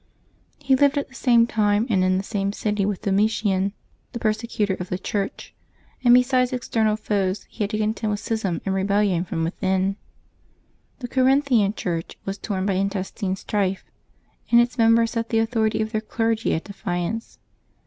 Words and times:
He 0.57 0.75
lived 0.75 0.97
at 0.97 1.09
the 1.09 1.13
same 1.13 1.45
time 1.45 1.85
and 1.87 2.03
in 2.03 2.17
the 2.17 2.23
same 2.23 2.53
city 2.53 2.87
with 2.87 3.03
Domitian, 3.03 3.73
the 4.13 4.19
persecutor 4.19 4.73
of 4.79 4.89
the 4.89 4.97
Church; 4.97 5.53
and 6.03 6.11
besides 6.11 6.51
external 6.51 6.95
foes 6.95 7.43
he 7.51 7.63
had 7.63 7.69
to 7.69 7.77
contend 7.77 8.09
with 8.09 8.19
schism 8.19 8.61
and 8.65 8.73
rebellion 8.73 9.23
from 9.25 9.43
within. 9.43 9.97
The 11.01 11.07
Corinthian 11.07 11.75
Church 11.75 12.17
was 12.25 12.39
torn 12.39 12.65
by 12.65 12.73
intestine 12.73 13.35
strife, 13.35 13.85
and 14.49 14.59
its 14.59 14.75
members 14.79 15.11
set 15.11 15.29
the 15.29 15.37
authority 15.37 15.83
of 15.83 15.91
their 15.91 16.01
clergy 16.01 16.55
at 16.55 16.63
defiance. 16.63 17.37